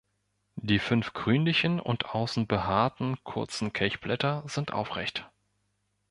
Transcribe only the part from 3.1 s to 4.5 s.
kurzen Kelchblätter